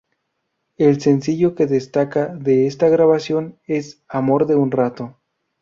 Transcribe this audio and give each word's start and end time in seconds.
El 0.77 0.99
sencillo 0.99 1.53
que 1.53 1.67
destaca 1.67 2.25
de 2.29 2.65
esta 2.65 2.89
grabación 2.89 3.59
es:"Amor 3.67 4.47
de 4.47 4.55
un 4.55 4.71
rato". 4.71 5.15